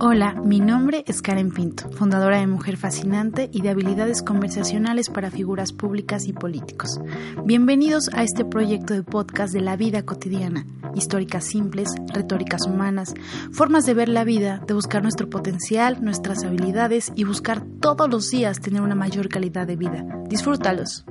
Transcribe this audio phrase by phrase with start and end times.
[0.00, 5.30] Hola, mi nombre es Karen Pinto, fundadora de Mujer Fascinante y de habilidades conversacionales para
[5.30, 7.00] figuras públicas y políticos.
[7.44, 10.66] Bienvenidos a este proyecto de podcast de la vida cotidiana,
[10.96, 13.14] históricas simples, retóricas humanas,
[13.52, 18.28] formas de ver la vida, de buscar nuestro potencial, nuestras habilidades y buscar todos los
[18.30, 20.04] días tener una mayor calidad de vida.
[20.28, 21.04] Disfrútalos.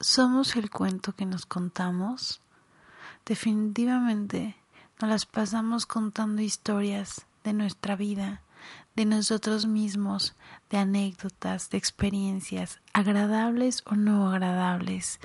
[0.00, 2.40] ¿Somos el cuento que nos contamos?
[3.26, 4.56] Definitivamente
[5.06, 8.42] las pasamos contando historias de nuestra vida,
[8.94, 10.34] de nosotros mismos,
[10.70, 15.18] de anécdotas, de experiencias, agradables o no agradables,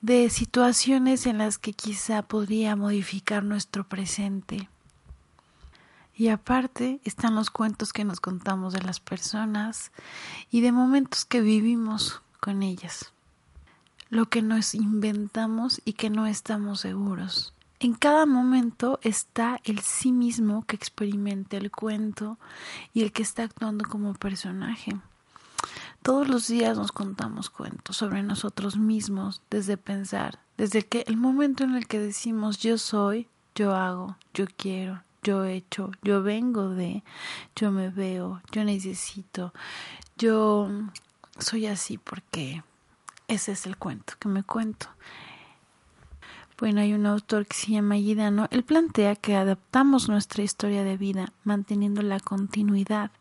[0.00, 4.68] de situaciones en las que quizá podría modificar nuestro presente.
[6.14, 9.92] Y aparte están los cuentos que nos contamos de las personas
[10.50, 13.12] y de momentos que vivimos con ellas,
[14.10, 17.54] lo que nos inventamos y que no estamos seguros.
[17.80, 22.38] En cada momento está el sí mismo que experimenta el cuento
[22.92, 24.96] y el que está actuando como personaje.
[26.02, 31.64] Todos los días nos contamos cuentos sobre nosotros mismos, desde pensar, desde que el momento
[31.64, 36.70] en el que decimos yo soy, yo hago, yo quiero, yo he hecho, yo vengo
[36.70, 37.04] de,
[37.54, 39.52] yo me veo, yo necesito,
[40.16, 40.68] yo
[41.38, 42.64] soy así porque
[43.28, 44.88] ese es el cuento que me cuento.
[46.58, 48.48] Bueno, hay un autor que se llama Gidano.
[48.50, 53.12] Él plantea que adaptamos nuestra historia de vida manteniendo la continuidad.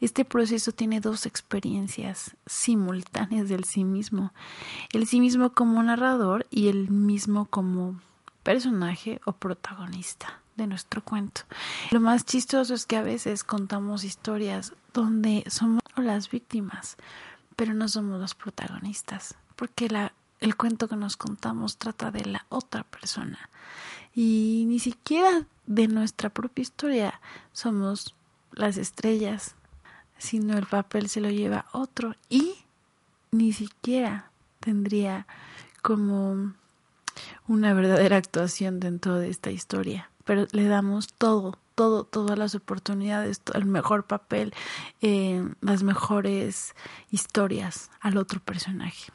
[0.00, 4.32] Este proceso tiene dos experiencias simultáneas del sí mismo.
[4.92, 8.00] El sí mismo como narrador y el mismo como
[8.44, 11.40] personaje o protagonista de nuestro cuento.
[11.90, 16.96] Lo más chistoso es que a veces contamos historias donde somos las víctimas,
[17.56, 22.46] pero no somos los protagonistas, porque la el cuento que nos contamos trata de la
[22.48, 23.48] otra persona.
[24.14, 27.20] Y ni siquiera de nuestra propia historia
[27.52, 28.14] somos
[28.52, 29.54] las estrellas,
[30.18, 32.14] sino el papel se lo lleva otro.
[32.28, 32.54] Y
[33.30, 34.30] ni siquiera
[34.60, 35.26] tendría
[35.82, 36.54] como
[37.46, 43.40] una verdadera actuación dentro de esta historia, pero le damos todo, todo, todas las oportunidades,
[43.54, 44.52] el mejor papel,
[45.00, 46.74] eh, las mejores
[47.10, 49.12] historias al otro personaje.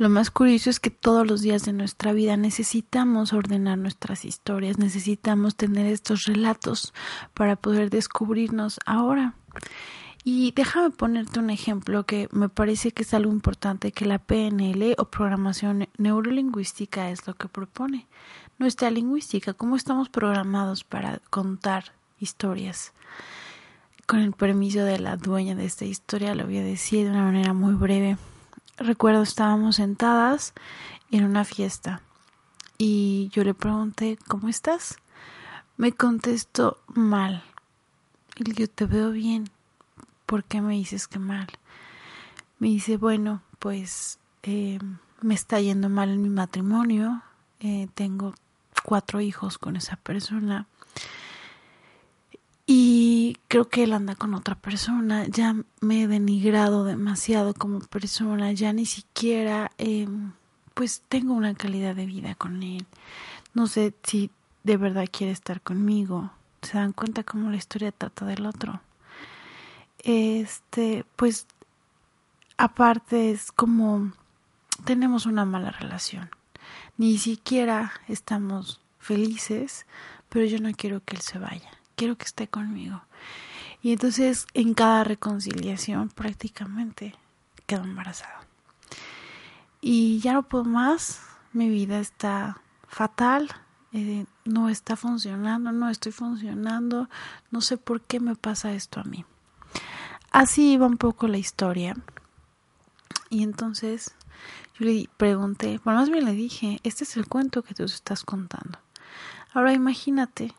[0.00, 4.78] Lo más curioso es que todos los días de nuestra vida necesitamos ordenar nuestras historias,
[4.78, 6.94] necesitamos tener estos relatos
[7.34, 9.34] para poder descubrirnos ahora.
[10.24, 14.94] Y déjame ponerte un ejemplo que me parece que es algo importante que la PNL
[14.96, 18.06] o programación neurolingüística es lo que propone.
[18.58, 22.94] Nuestra lingüística, cómo estamos programados para contar historias.
[24.06, 27.24] Con el permiso de la dueña de esta historia, lo voy a decir de una
[27.24, 28.16] manera muy breve
[28.80, 30.54] recuerdo estábamos sentadas
[31.10, 32.02] en una fiesta
[32.78, 34.96] y yo le pregunté, ¿cómo estás?
[35.76, 37.44] Me contestó mal.
[38.36, 39.50] Y yo te veo bien.
[40.24, 41.46] ¿Por qué me dices que mal?
[42.58, 44.78] Me dice, bueno, pues eh,
[45.20, 47.22] me está yendo mal en mi matrimonio.
[47.60, 48.34] Eh, tengo
[48.82, 50.66] cuatro hijos con esa persona
[53.48, 58.72] creo que él anda con otra persona, ya me he denigrado demasiado como persona, ya
[58.72, 60.08] ni siquiera eh,
[60.74, 62.86] pues tengo una calidad de vida con él,
[63.54, 64.30] no sé si
[64.64, 66.30] de verdad quiere estar conmigo,
[66.62, 68.80] se dan cuenta cómo la historia trata del otro.
[69.98, 71.46] Este, pues
[72.56, 74.12] aparte es como
[74.84, 76.30] tenemos una mala relación,
[76.96, 79.86] ni siquiera estamos felices,
[80.28, 81.70] pero yo no quiero que él se vaya
[82.00, 83.02] quiero que esté conmigo.
[83.82, 87.14] Y entonces en cada reconciliación prácticamente
[87.66, 88.40] quedo embarazada.
[89.80, 91.20] Y ya no puedo más,
[91.52, 93.48] mi vida está fatal,
[93.92, 97.08] eh, no está funcionando, no estoy funcionando,
[97.50, 99.24] no sé por qué me pasa esto a mí.
[100.30, 101.96] Así iba un poco la historia.
[103.30, 104.14] Y entonces
[104.78, 108.24] yo le pregunté, bueno, más bien le dije, este es el cuento que tú estás
[108.24, 108.78] contando.
[109.52, 110.52] Ahora imagínate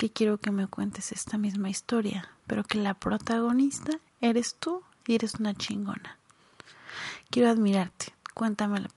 [0.00, 5.14] que quiero que me cuentes esta misma historia, pero que la protagonista eres tú y
[5.14, 6.16] eres una chingona.
[7.28, 8.14] Quiero admirarte.
[8.32, 8.88] Cuéntamela,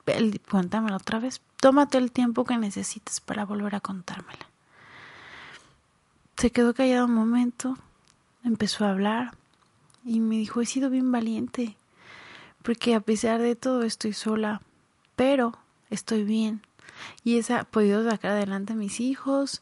[0.50, 1.42] cuéntamela otra vez.
[1.60, 4.48] Tómate el tiempo que necesites para volver a contármela.
[6.38, 7.76] se quedó callado un momento,
[8.42, 9.36] empezó a hablar
[10.06, 11.76] y me dijo, he sido bien valiente,
[12.62, 14.62] porque a pesar de todo estoy sola,
[15.16, 15.52] pero
[15.90, 16.62] estoy bien.
[17.24, 19.60] Y he podido sacar adelante a mis hijos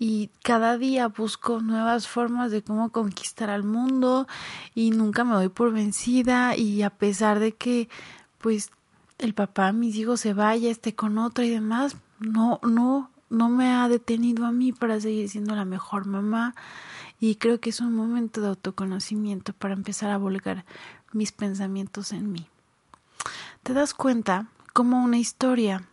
[0.00, 4.26] y cada día busco nuevas formas de cómo conquistar al mundo
[4.74, 7.90] y nunca me doy por vencida y a pesar de que
[8.38, 8.70] pues
[9.18, 13.68] el papá mis hijos se vaya, esté con otra y demás, no, no, no me
[13.70, 16.54] ha detenido a mí para seguir siendo la mejor mamá
[17.20, 20.64] y creo que es un momento de autoconocimiento para empezar a volcar
[21.12, 22.46] mis pensamientos en mí.
[23.62, 25.84] Te das cuenta como una historia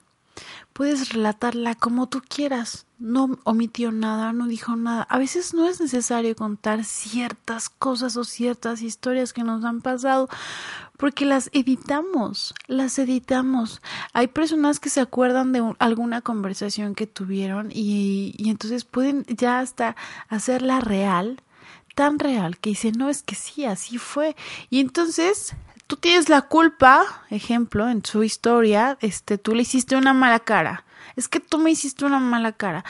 [0.74, 2.87] puedes relatarla como tú quieras.
[3.00, 5.04] No omitió nada, no dijo nada.
[5.04, 10.30] A veces no es necesario contar ciertas cosas o ciertas historias que nos han pasado
[10.98, 13.82] porque las editamos, las editamos.
[14.14, 19.96] Hay personas que se acuerdan de alguna conversación que tuvieron y, entonces pueden ya hasta
[20.28, 21.42] hacerla real
[21.96, 24.36] tan real que dice, no, es que sí, así fue.
[24.70, 25.56] Y entonces
[25.88, 30.84] tú tienes la culpa, ejemplo, en su historia, este, tú le hiciste una mala cara.
[31.18, 32.86] Es que tú me hiciste una mala cara.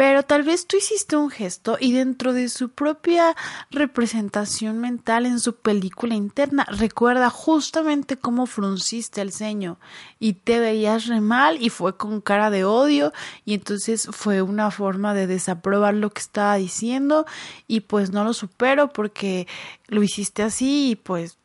[0.00, 3.36] Pero tal vez tú hiciste un gesto y dentro de su propia
[3.70, 9.78] representación mental en su película interna recuerda justamente cómo frunciste el ceño
[10.18, 13.12] y te veías re mal y fue con cara de odio
[13.44, 17.26] y entonces fue una forma de desaprobar lo que estaba diciendo
[17.66, 19.46] y pues no lo supero porque
[19.86, 21.39] lo hiciste así y pues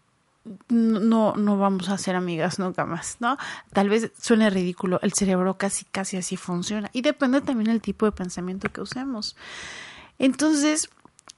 [0.70, 3.38] no, no vamos a ser amigas nunca más, ¿no?
[3.74, 8.06] Tal vez suene ridículo, el cerebro casi, casi así funciona y depende también del tipo
[8.06, 9.36] de pensamiento que usemos.
[10.20, 10.90] Entonces,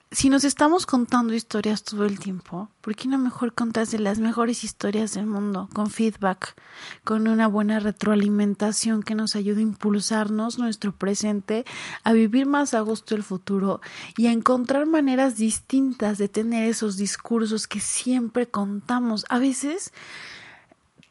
[0.10, 4.64] si nos estamos contando historias todo el tiempo, ¿por qué no mejor contarse las mejores
[4.64, 6.56] historias del mundo con feedback,
[7.04, 11.66] con una buena retroalimentación que nos ayude a impulsarnos nuestro presente,
[12.06, 13.82] a vivir más a gusto el futuro
[14.16, 19.26] y a encontrar maneras distintas de tener esos discursos que siempre contamos?
[19.28, 19.92] A veces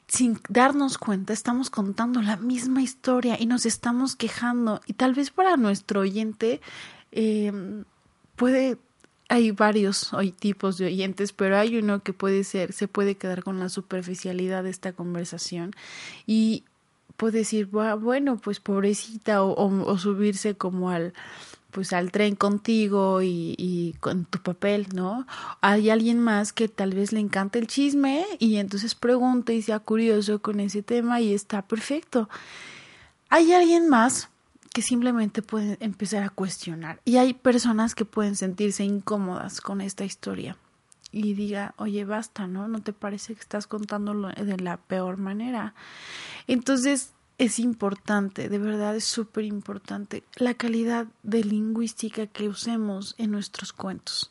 [0.08, 5.30] sin darnos cuenta estamos contando la misma historia y nos estamos quejando y tal vez
[5.30, 6.62] para nuestro oyente
[7.12, 7.52] eh,
[8.36, 8.78] puede
[9.28, 13.42] hay varios hoy tipos de oyentes, pero hay uno que puede ser, se puede quedar
[13.42, 15.72] con la superficialidad de esta conversación
[16.26, 16.64] y
[17.16, 21.12] puede decir, bueno, pues pobrecita, o, subirse como al
[21.72, 25.26] pues al tren contigo y, y, con tu papel, ¿no?
[25.60, 29.78] Hay alguien más que tal vez le encanta el chisme y entonces pregunta y sea
[29.78, 32.30] curioso con ese tema y está perfecto.
[33.28, 34.30] Hay alguien más
[34.76, 37.00] que simplemente pueden empezar a cuestionar.
[37.06, 40.58] Y hay personas que pueden sentirse incómodas con esta historia
[41.10, 42.68] y diga, oye, basta, ¿no?
[42.68, 45.72] ¿No te parece que estás contándolo de la peor manera?
[46.46, 53.30] Entonces, es importante, de verdad es súper importante la calidad de lingüística que usemos en
[53.30, 54.30] nuestros cuentos,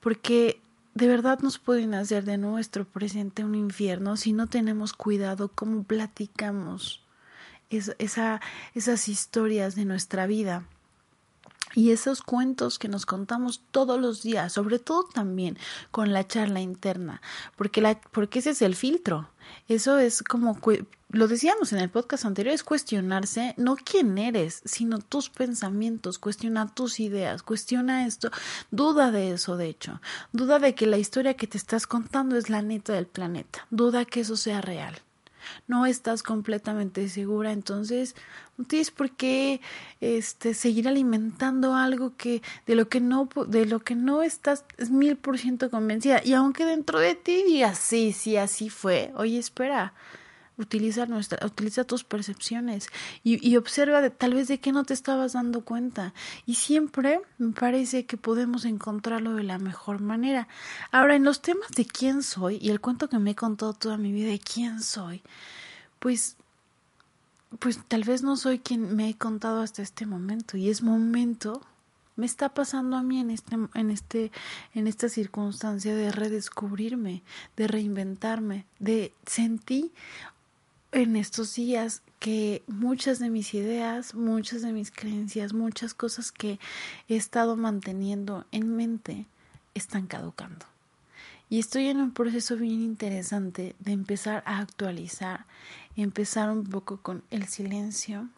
[0.00, 0.60] porque
[0.92, 5.84] de verdad nos pueden hacer de nuestro presente un infierno si no tenemos cuidado cómo
[5.84, 7.03] platicamos
[7.76, 8.40] esa,
[8.74, 10.64] esas historias de nuestra vida.
[11.74, 15.58] Y esos cuentos que nos contamos todos los días, sobre todo también
[15.90, 17.20] con la charla interna,
[17.56, 19.28] porque, porque ese es el filtro.
[19.66, 20.56] Eso es como,
[21.10, 26.72] lo decíamos en el podcast anterior, es cuestionarse no quién eres, sino tus pensamientos, cuestiona
[26.72, 28.30] tus ideas, cuestiona esto,
[28.70, 30.00] duda de eso, de hecho,
[30.32, 34.04] duda de que la historia que te estás contando es la neta del planeta, duda
[34.04, 35.03] que eso sea real
[35.66, 38.14] no estás completamente segura, entonces
[38.56, 39.60] no tienes por qué
[40.00, 45.16] este seguir alimentando algo que de lo que no de lo que no estás mil
[45.16, 46.20] por ciento convencida.
[46.24, 49.92] Y aunque dentro de ti digas sí sí así fue oye espera
[50.58, 52.88] utiliza nuestra utiliza tus percepciones
[53.22, 56.14] y, y observa de, tal vez de qué no te estabas dando cuenta.
[56.46, 60.48] Y siempre me parece que podemos encontrarlo de la mejor manera.
[60.92, 63.96] Ahora en los temas de quién soy y el cuento que me he contado toda
[63.96, 65.22] mi vida de quién soy
[66.04, 66.36] pues
[67.58, 70.58] pues tal vez no soy quien me he contado hasta este momento.
[70.58, 71.62] Y es momento
[72.14, 74.30] me está pasando a mí en este en este
[74.74, 77.22] en esta circunstancia de redescubrirme,
[77.56, 79.92] de reinventarme, de sentir
[80.94, 86.60] en estos días que muchas de mis ideas, muchas de mis creencias, muchas cosas que
[87.08, 89.26] he estado manteniendo en mente
[89.74, 90.66] están caducando.
[91.50, 95.46] Y estoy en un proceso bien interesante de empezar a actualizar,
[95.96, 98.28] empezar un poco con el silencio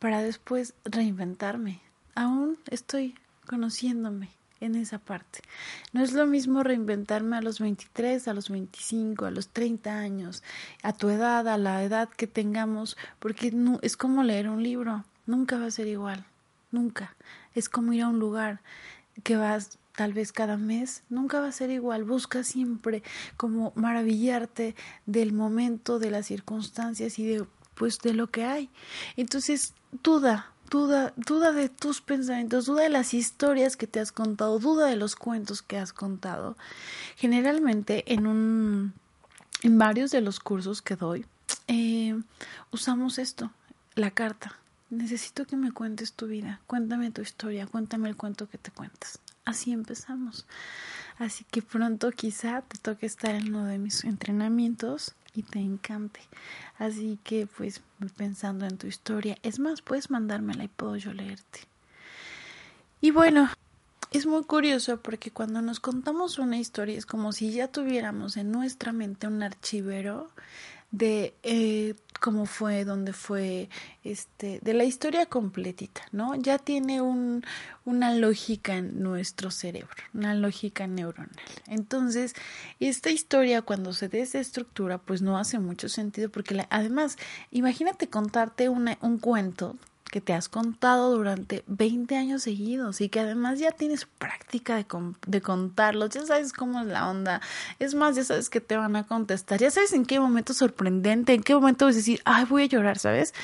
[0.00, 1.80] para después reinventarme.
[2.16, 3.14] Aún estoy
[3.46, 5.40] conociéndome, en esa parte.
[5.92, 10.42] No es lo mismo reinventarme a los 23, a los 25, a los 30 años,
[10.82, 15.58] a tu edad, a la edad que tengamos, porque es como leer un libro, nunca
[15.58, 16.24] va a ser igual.
[16.70, 17.16] nunca.
[17.54, 18.60] Es como ir a un lugar
[19.24, 22.04] que vas tal vez cada mes, nunca va a ser igual.
[22.04, 23.02] Busca siempre
[23.36, 28.70] como maravillarte del momento, de las circunstancias y de pues de lo que hay.
[29.16, 29.72] Entonces,
[30.02, 34.86] duda, duda, duda de tus pensamientos, duda de las historias que te has contado, duda
[34.86, 36.56] de los cuentos que has contado.
[37.16, 38.92] Generalmente en un
[39.62, 41.26] en varios de los cursos que doy
[41.66, 42.18] eh,
[42.70, 43.50] usamos esto,
[43.94, 44.56] la carta.
[44.90, 49.18] Necesito que me cuentes tu vida, cuéntame tu historia, cuéntame el cuento que te cuentas.
[49.44, 50.46] Así empezamos.
[51.18, 56.20] Así que pronto quizá te toque estar en uno de mis entrenamientos y te encante.
[56.78, 57.82] Así que pues
[58.16, 61.60] pensando en tu historia, es más, puedes mandármela y puedo yo leerte.
[63.00, 63.48] Y bueno,
[64.10, 68.50] es muy curioso porque cuando nos contamos una historia es como si ya tuviéramos en
[68.50, 70.30] nuestra mente un archivero
[70.90, 73.68] de eh, cómo fue, dónde fue,
[74.04, 76.34] este, de la historia completita, ¿no?
[76.34, 77.44] Ya tiene un,
[77.84, 81.30] una lógica en nuestro cerebro, una lógica neuronal.
[81.66, 82.34] Entonces,
[82.80, 87.16] esta historia cuando se desestructura, pues no hace mucho sentido porque además,
[87.50, 89.76] imagínate contarte una, un cuento
[90.08, 94.86] que te has contado durante 20 años seguidos y que además ya tienes práctica de,
[95.26, 97.40] de contarlos, ya sabes cómo es la onda,
[97.78, 101.34] es más, ya sabes que te van a contestar, ya sabes en qué momento sorprendente,
[101.34, 103.34] en qué momento vas a decir, ay, voy a llorar, ¿sabes?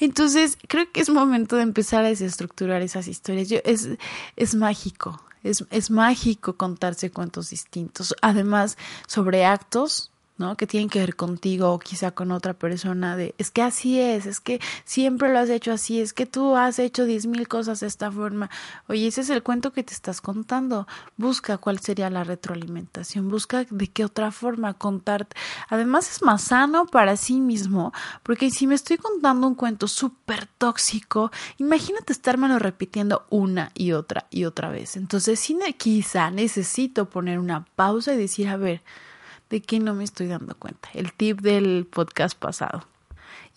[0.00, 3.48] Entonces, creo que es momento de empezar a desestructurar esas historias.
[3.48, 3.88] Yo, es,
[4.36, 10.56] es mágico, es, es mágico contarse cuentos distintos, además sobre actos ¿no?
[10.56, 14.26] Que tienen que ver contigo o quizá con otra persona de, es que así es,
[14.26, 17.80] es que siempre lo has hecho así, es que tú has hecho diez mil cosas
[17.80, 18.50] de esta forma.
[18.88, 20.86] Oye, ese es el cuento que te estás contando.
[21.16, 25.36] Busca cuál sería la retroalimentación, busca de qué otra forma contarte.
[25.68, 30.46] Además es más sano para sí mismo, porque si me estoy contando un cuento súper
[30.58, 34.96] tóxico, imagínate estármelo repitiendo una y otra y otra vez.
[34.96, 38.82] Entonces, sí, quizá necesito poner una pausa y decir, a ver,
[39.50, 40.88] de que no me estoy dando cuenta.
[40.94, 42.86] El tip del podcast pasado.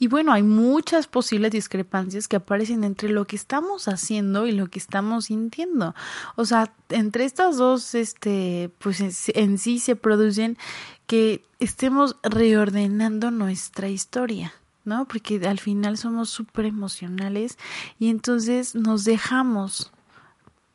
[0.01, 4.67] Y bueno, hay muchas posibles discrepancias que aparecen entre lo que estamos haciendo y lo
[4.67, 5.93] que estamos sintiendo.
[6.37, 10.57] O sea, entre estas dos, este, pues en sí se producen
[11.05, 14.53] que estemos reordenando nuestra historia.
[14.85, 15.05] ¿no?
[15.05, 17.57] Porque al final somos súper emocionales
[17.99, 19.91] y entonces nos dejamos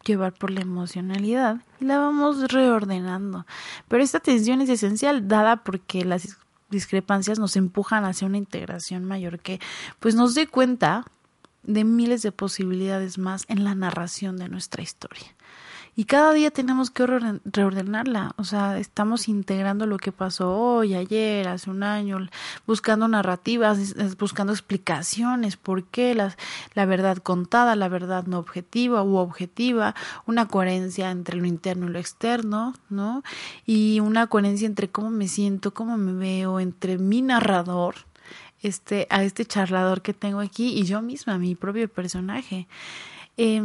[0.05, 3.47] llevar por la emocionalidad y la vamos reordenando.
[3.89, 6.37] Pero esta tensión es esencial dada porque las
[6.71, 9.61] discrepancias nos empujan hacia una integración mayor que
[10.01, 11.05] pues nos dé cuenta
[11.63, 15.35] de miles de posibilidades más en la narración de nuestra historia
[15.97, 21.47] y cada día tenemos que reordenarla, o sea, estamos integrando lo que pasó hoy, ayer,
[21.47, 22.19] hace un año,
[22.67, 26.37] buscando narrativas, buscando explicaciones, por qué la,
[26.75, 29.95] la verdad contada, la verdad no objetiva u objetiva,
[30.27, 33.23] una coherencia entre lo interno y lo externo, ¿no?
[33.65, 37.95] Y una coherencia entre cómo me siento, cómo me veo, entre mi narrador,
[38.63, 42.67] este, a este charlador que tengo aquí y yo misma, mi propio personaje.
[43.37, 43.63] Eh,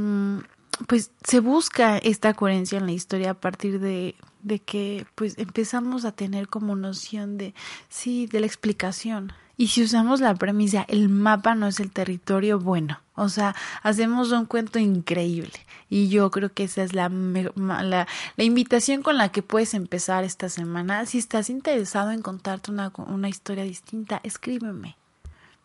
[0.88, 6.06] pues se busca esta coherencia en la historia a partir de, de que pues empezamos
[6.06, 7.54] a tener como noción de
[7.90, 9.34] sí, de la explicación.
[9.58, 14.32] Y si usamos la premisa, el mapa no es el territorio, bueno, o sea, hacemos
[14.32, 15.52] un cuento increíble.
[15.90, 18.08] Y yo creo que esa es la, la,
[18.38, 21.06] la invitación con la que puedes empezar esta semana.
[21.06, 24.96] Si estás interesado en contarte una, una historia distinta, escríbeme.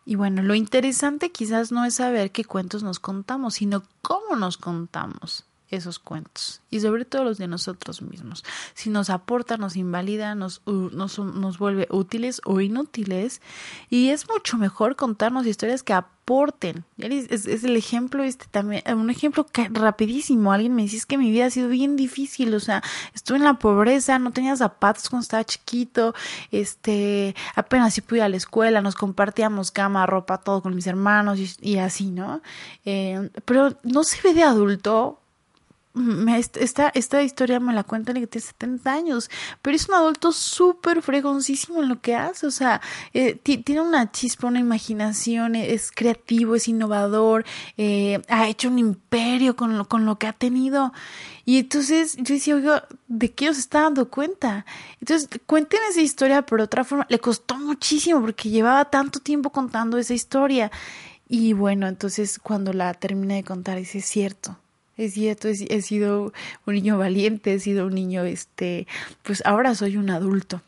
[0.05, 4.57] Y bueno, lo interesante quizás no es saber qué cuentos nos contamos, sino cómo nos
[4.57, 8.43] contamos esos cuentos y sobre todo los de nosotros mismos.
[8.73, 13.41] Si nos aporta, nos invalida, nos, nos, nos vuelve útiles o inútiles
[13.89, 16.85] y es mucho mejor contarnos historias que aporten.
[16.97, 20.51] Es, es, el ejemplo este también, un ejemplo que, rapidísimo.
[20.51, 23.55] Alguien me dice que mi vida ha sido bien difícil, o sea, estuve en la
[23.55, 26.13] pobreza, no tenía zapatos cuando estaba chiquito,
[26.51, 31.39] este, apenas si pude a la escuela, nos compartíamos cama, ropa, todo con mis hermanos
[31.61, 32.41] y, así, ¿no?
[32.85, 35.21] Eh, pero no se ve de adulto
[36.35, 39.29] esta, esta historia me la cuentan y que tiene 70 años,
[39.61, 42.81] pero es un adulto súper fregoncísimo en lo que hace, o sea,
[43.13, 47.45] eh, tiene una chispa, una imaginación, es creativo, es innovador,
[47.77, 50.93] eh, ha hecho un imperio con lo, con lo que ha tenido.
[51.45, 54.65] Y entonces yo decía, oiga, ¿de qué os está dando cuenta?
[54.99, 59.51] Entonces, cuéntenme esa historia, pero de otra forma, le costó muchísimo porque llevaba tanto tiempo
[59.51, 60.71] contando esa historia.
[61.27, 64.57] Y bueno, entonces cuando la terminé de contar, dice, es cierto,
[64.97, 66.33] es cierto, he, sido
[66.65, 68.87] un niño valiente, he sido un niño, este,
[69.23, 70.61] pues ahora soy un adulto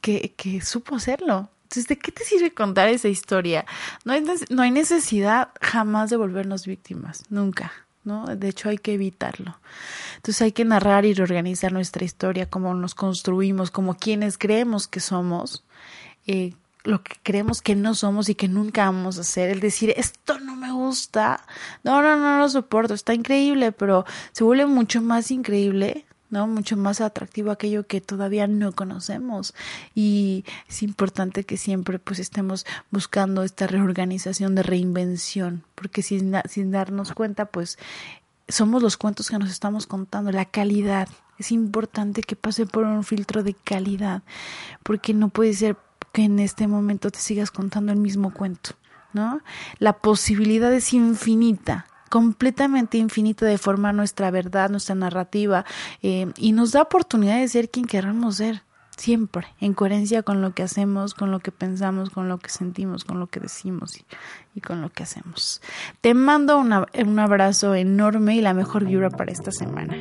[0.00, 1.48] que, que supo hacerlo.
[1.64, 3.64] Entonces, ¿de qué te sirve contar esa historia?
[4.04, 7.72] No hay, no hay necesidad jamás de volvernos víctimas, nunca.
[8.04, 8.26] ¿no?
[8.26, 9.58] De hecho, hay que evitarlo.
[10.16, 15.00] Entonces hay que narrar y reorganizar nuestra historia, cómo nos construimos, como quienes creemos que
[15.00, 15.64] somos,
[16.26, 16.54] eh,
[16.84, 19.50] lo que creemos que no somos y que nunca vamos a hacer.
[19.50, 21.46] El decir, esto no me gusta,
[21.84, 26.46] no, no, no lo soporto, está increíble, pero se vuelve mucho más increíble ¿no?
[26.46, 29.52] Mucho más atractivo aquello que todavía no conocemos.
[29.94, 36.70] Y es importante que siempre pues estemos buscando esta reorganización de reinvención, porque sin, sin
[36.70, 37.78] darnos cuenta pues
[38.48, 41.08] somos los cuentos que nos estamos contando, la calidad.
[41.38, 44.22] Es importante que pase por un filtro de calidad,
[44.82, 45.76] porque no puede ser
[46.12, 48.72] que en este momento te sigas contando el mismo cuento,
[49.12, 49.40] ¿no?
[49.78, 55.64] La posibilidad es infinita completamente infinito de formar nuestra verdad, nuestra narrativa
[56.02, 58.64] eh, y nos da oportunidad de ser quien queramos ser
[59.00, 63.04] siempre, en coherencia con lo que hacemos, con lo que pensamos, con lo que sentimos,
[63.04, 63.98] con lo que decimos
[64.54, 65.62] y, con lo que hacemos.
[66.02, 69.96] Te mando un abrazo enorme y la mejor vibra para esta semana.